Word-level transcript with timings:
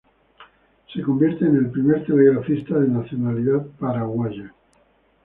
Se 0.91 1.03
convierte 1.03 1.45
en 1.45 1.57
el 1.57 1.69
primer 1.69 2.03
telegrafista 2.03 2.79
de 2.79 2.87
nacionalidad 2.87 3.63
paraguaya. 3.79 4.51